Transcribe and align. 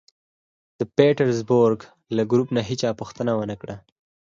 د 0.79 0.81
پېټرزبورګ 0.95 1.79
له 2.15 2.23
ګروپ 2.31 2.49
نه 2.57 2.61
هېچا 2.69 2.89
پوښتنه 2.99 3.31
و 3.35 3.41
نه 3.51 3.55
کړه 3.61 3.75